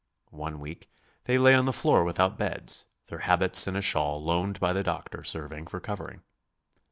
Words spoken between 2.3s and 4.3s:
beds, their habits and a shawl